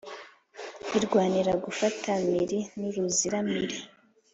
[0.97, 3.77] Irwanira gufata mpiri nuru ziramire